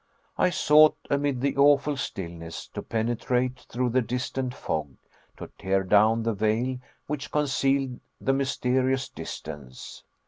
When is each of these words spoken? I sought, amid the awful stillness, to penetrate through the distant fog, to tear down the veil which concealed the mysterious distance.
I 0.35 0.49
sought, 0.49 0.97
amid 1.11 1.41
the 1.41 1.55
awful 1.57 1.95
stillness, 1.95 2.65
to 2.69 2.81
penetrate 2.81 3.59
through 3.69 3.89
the 3.89 4.01
distant 4.01 4.51
fog, 4.51 4.95
to 5.37 5.51
tear 5.59 5.83
down 5.83 6.23
the 6.23 6.33
veil 6.33 6.79
which 7.05 7.29
concealed 7.31 7.99
the 8.19 8.33
mysterious 8.33 9.07
distance. 9.07 10.03